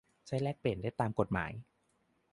[0.27, 1.51] ใช้แลกเปลี่ยนได้ตามกฎหมาย